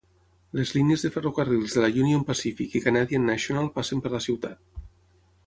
Les 0.59 0.69
línies 0.77 1.03
de 1.05 1.11
ferrocarrils 1.17 1.75
de 1.79 1.83
la 1.83 1.89
Union 2.05 2.23
Pacific 2.31 2.75
i 2.81 2.81
Canadian 2.87 3.29
National 3.33 3.71
passen 3.79 4.03
per 4.07 4.13
la 4.17 4.25
ciutat. 4.31 4.85